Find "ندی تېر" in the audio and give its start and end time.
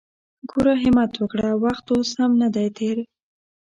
2.41-2.97